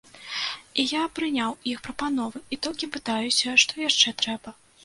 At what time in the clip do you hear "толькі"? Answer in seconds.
2.67-2.93